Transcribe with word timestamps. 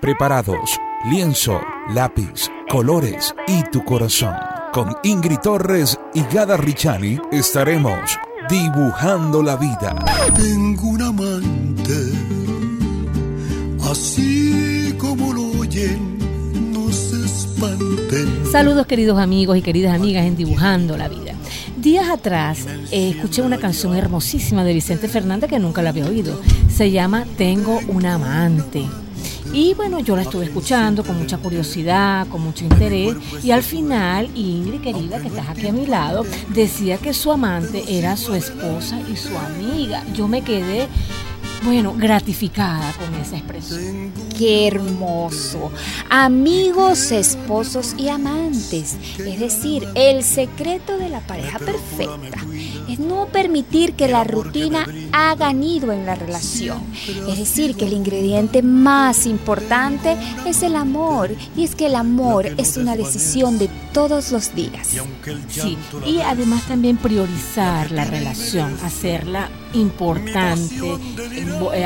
Preparados, 0.00 0.80
lienzo, 1.10 1.60
lápiz, 1.92 2.48
colores 2.70 3.34
y 3.46 3.62
tu 3.70 3.84
corazón. 3.84 4.34
Con 4.72 4.96
Ingrid 5.02 5.40
Torres 5.40 5.98
y 6.14 6.22
Gada 6.32 6.56
Richani 6.56 7.18
estaremos 7.30 8.18
dibujando 8.48 9.42
la 9.42 9.56
vida. 9.56 9.94
Tengo 10.34 10.88
un 10.88 11.02
amante, 11.02 12.12
así 13.90 14.94
como 14.98 15.34
lo 15.34 15.60
oyen, 15.60 16.72
no 16.72 16.90
se 16.90 17.22
espanten. 17.24 18.46
Saludos 18.50 18.86
queridos 18.86 19.18
amigos 19.18 19.58
y 19.58 19.62
queridas 19.62 19.94
amigas 19.94 20.24
en 20.24 20.36
Dibujando 20.36 20.96
la 20.96 21.08
Vida. 21.08 21.34
Días 21.76 22.08
atrás 22.08 22.66
eh, 22.90 23.10
escuché 23.10 23.42
una 23.42 23.58
canción 23.58 23.94
hermosísima 23.96 24.64
de 24.64 24.72
Vicente 24.72 25.08
Fernández 25.08 25.50
que 25.50 25.58
nunca 25.58 25.82
la 25.82 25.90
había 25.90 26.06
oído. 26.06 26.40
Se 26.70 26.90
llama 26.90 27.26
Tengo 27.36 27.80
un 27.88 28.06
amante. 28.06 28.86
Y 29.52 29.74
bueno, 29.74 29.98
yo 29.98 30.14
la 30.14 30.22
estuve 30.22 30.44
escuchando 30.44 31.02
con 31.02 31.18
mucha 31.18 31.38
curiosidad, 31.38 32.28
con 32.28 32.40
mucho 32.40 32.64
interés, 32.64 33.16
y 33.42 33.50
al 33.50 33.64
final, 33.64 34.30
Ingrid, 34.36 34.80
querida, 34.80 35.20
que 35.20 35.26
estás 35.26 35.48
aquí 35.48 35.66
a 35.66 35.72
mi 35.72 35.86
lado, 35.86 36.24
decía 36.48 36.98
que 36.98 37.12
su 37.12 37.32
amante 37.32 37.82
era 37.88 38.16
su 38.16 38.34
esposa 38.34 39.00
y 39.12 39.16
su 39.16 39.36
amiga. 39.36 40.04
Yo 40.14 40.28
me 40.28 40.42
quedé 40.42 40.86
bueno, 41.62 41.94
gratificada 41.96 42.92
con 42.94 43.14
esa 43.14 43.36
expresión. 43.36 44.12
Qué 44.36 44.66
hermoso. 44.68 45.70
Amigos, 46.08 47.12
esposos 47.12 47.94
y 47.98 48.08
amantes. 48.08 48.96
Es 49.18 49.38
decir, 49.38 49.86
el 49.94 50.22
secreto 50.24 50.96
de 50.96 51.10
la 51.10 51.20
pareja 51.20 51.58
perfecta 51.58 52.38
es 52.88 52.98
no 52.98 53.26
permitir 53.26 53.92
que 53.94 54.08
la 54.08 54.24
rutina 54.24 54.86
haga 55.12 55.52
nido 55.52 55.92
en 55.92 56.06
la 56.06 56.14
relación. 56.14 56.80
Es 57.28 57.38
decir, 57.38 57.76
que 57.76 57.86
el 57.86 57.92
ingrediente 57.92 58.62
más 58.62 59.26
importante 59.26 60.16
es 60.46 60.62
el 60.62 60.76
amor. 60.76 61.30
Y 61.56 61.64
es 61.64 61.74
que 61.74 61.86
el 61.86 61.96
amor 61.96 62.46
es 62.46 62.76
una 62.76 62.96
decisión 62.96 63.58
de 63.58 63.68
todos 63.92 64.32
los 64.32 64.54
días. 64.54 64.88
Sí, 65.48 65.76
y 66.06 66.20
además 66.20 66.66
también 66.66 66.96
priorizar 66.96 67.90
la 67.90 68.04
relación, 68.04 68.76
hacerla 68.82 69.50
importante, 69.72 70.98
eh, 71.32 71.84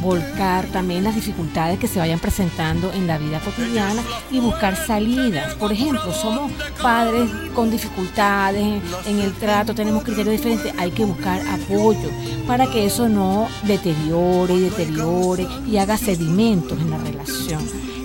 volcar 0.00 0.66
también 0.66 1.04
las 1.04 1.14
dificultades 1.14 1.78
que 1.78 1.88
se 1.88 1.98
vayan 1.98 2.18
presentando 2.18 2.92
en 2.92 3.06
la 3.06 3.18
vida 3.18 3.40
cotidiana 3.40 4.02
y 4.30 4.40
buscar 4.40 4.76
salidas. 4.76 5.54
Por 5.54 5.72
ejemplo, 5.72 6.12
somos 6.12 6.52
padres 6.82 7.30
con 7.54 7.70
dificultades 7.70 8.82
en 9.06 9.20
el 9.20 9.32
trato, 9.34 9.74
tenemos 9.74 10.02
criterios 10.02 10.36
diferentes, 10.36 10.74
hay 10.78 10.90
que 10.90 11.04
buscar 11.04 11.40
apoyo 11.48 12.10
para 12.46 12.66
que 12.66 12.86
eso 12.86 13.08
no 13.08 13.48
deteriore 13.62 14.54
y 14.54 14.60
deteriore 14.60 15.46
y 15.66 15.76
haga 15.78 15.96
sedimentos 15.96 16.78
en 16.80 16.90
la 16.90 16.98
relación. 16.98 17.62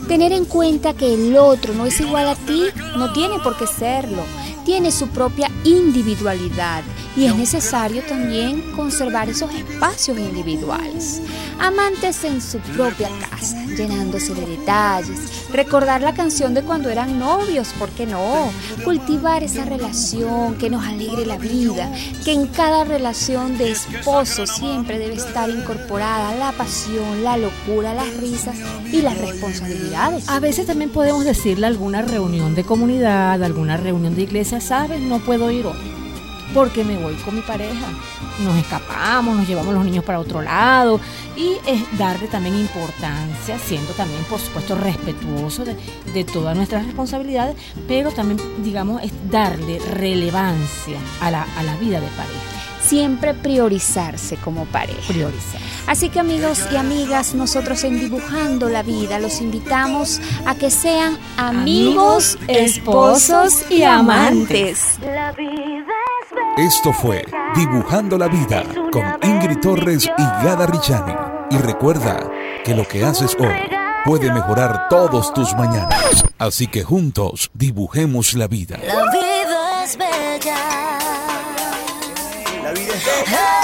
Tener 0.07 0.31
en 0.33 0.45
cuenta 0.45 0.95
que 0.95 1.13
el 1.13 1.37
otro 1.37 1.75
no 1.75 1.85
es 1.85 1.99
igual 1.99 2.29
a 2.29 2.35
ti 2.35 2.63
no 2.97 3.13
tiene 3.13 3.37
por 3.39 3.55
qué 3.57 3.67
serlo. 3.67 4.23
Tiene 4.65 4.91
su 4.91 5.07
propia 5.09 5.51
individualidad 5.63 6.83
y 7.19 7.25
es 7.25 7.35
necesario 7.35 8.01
también 8.03 8.61
conservar 8.71 9.27
esos 9.27 9.53
espacios 9.53 10.17
individuales. 10.17 11.21
Amantes 11.59 12.23
en 12.23 12.41
su 12.41 12.59
propia 12.59 13.09
casa, 13.29 13.61
llenándose 13.65 14.33
de 14.33 14.45
detalles, 14.45 15.49
recordar 15.51 16.01
la 16.01 16.13
canción 16.13 16.53
de 16.53 16.61
cuando 16.61 16.89
eran 16.89 17.19
novios, 17.19 17.73
¿por 17.77 17.89
qué 17.89 18.05
no? 18.05 18.49
Cultivar 18.85 19.43
esa 19.43 19.65
relación 19.65 20.55
que 20.55 20.69
nos 20.69 20.85
alegre 20.85 21.25
la 21.25 21.37
vida, 21.37 21.91
que 22.23 22.31
en 22.31 22.47
cada 22.47 22.85
relación 22.85 23.57
de 23.57 23.71
esposo 23.71 24.47
siempre 24.47 24.97
debe 24.97 25.15
estar 25.15 25.49
incorporada 25.49 26.33
la 26.35 26.53
pasión, 26.53 27.21
la 27.25 27.35
locura, 27.35 27.93
las 27.93 28.15
risas 28.15 28.55
y 28.93 29.01
las 29.01 29.17
responsabilidades. 29.17 30.29
A 30.29 30.39
veces 30.39 30.67
también 30.67 30.89
podemos 30.89 31.25
decirle 31.25 31.67
alguna 31.67 32.01
reunión 32.01 32.55
de 32.55 32.63
comunidad, 32.63 33.43
alguna 33.43 33.75
reunión 33.75 34.15
de 34.15 34.21
iglesia 34.21 34.61
¿sabes? 34.61 35.01
No 35.01 35.19
puedo 35.19 35.51
ir 35.51 35.65
hoy 35.65 35.98
porque 36.53 36.83
me 36.83 36.97
voy 36.97 37.15
con 37.15 37.35
mi 37.35 37.41
pareja. 37.41 37.87
Nos 38.43 38.57
escapamos, 38.57 39.37
nos 39.37 39.47
llevamos 39.47 39.73
los 39.73 39.85
niños 39.85 40.03
para 40.03 40.19
otro 40.19 40.41
lado 40.41 40.99
y 41.35 41.57
es 41.65 41.97
darle 41.97 42.27
también 42.27 42.55
importancia, 42.55 43.59
siendo 43.59 43.93
también, 43.93 44.23
por 44.25 44.39
supuesto, 44.39 44.75
respetuoso 44.75 45.65
de, 45.65 45.75
de 46.13 46.23
todas 46.23 46.55
nuestras 46.55 46.85
responsabilidades, 46.85 47.55
pero 47.87 48.11
también, 48.11 48.39
digamos, 48.63 49.03
es 49.03 49.11
darle 49.29 49.79
relevancia 49.79 50.97
a 51.21 51.31
la, 51.31 51.43
a 51.57 51.63
la 51.63 51.75
vida 51.77 51.99
de 51.99 52.07
pareja 52.07 52.59
siempre 52.89 53.35
priorizarse 53.35 54.37
como 54.37 54.65
pareja. 54.65 55.07
Priorizar. 55.07 55.61
Así 55.85 56.09
que 56.09 56.19
amigos 56.19 56.65
y 56.71 56.75
amigas, 56.75 57.35
nosotros 57.35 57.83
en 57.83 57.99
Dibujando 57.99 58.67
la 58.67 58.81
Vida 58.83 59.19
los 59.19 59.41
invitamos 59.41 60.19
a 60.45 60.55
que 60.55 60.71
sean 60.71 61.17
amigos, 61.37 62.37
esposos 62.47 63.69
y 63.69 63.83
amantes. 63.83 64.97
Esto 66.57 66.91
fue 66.91 67.25
Dibujando 67.55 68.17
la 68.17 68.27
Vida 68.27 68.63
con 68.91 69.03
Ingrid 69.23 69.59
Torres 69.59 70.09
y 70.17 70.23
Gada 70.43 70.65
Richani. 70.65 71.13
Y 71.51 71.57
recuerda 71.57 72.29
que 72.63 72.75
lo 72.75 72.87
que 72.87 73.03
haces 73.03 73.35
hoy 73.39 73.55
puede 74.05 74.31
mejorar 74.31 74.87
todos 74.89 75.33
tus 75.33 75.53
mañanas. 75.55 76.25
Así 76.37 76.67
que 76.67 76.83
juntos 76.83 77.49
dibujemos 77.53 78.33
la 78.33 78.47
vida. 78.47 78.77
La 78.77 79.11
vida 79.11 79.83
es 79.83 79.97
bella. 79.97 80.57
La 82.63 82.71
vida 82.71 82.93
es 82.93 83.58